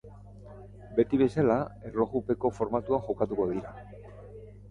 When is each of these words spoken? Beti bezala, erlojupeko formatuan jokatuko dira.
Beti 0.99 1.19
bezala, 1.21 1.57
erlojupeko 1.91 2.51
formatuan 2.61 3.05
jokatuko 3.11 3.49
dira. 3.53 3.75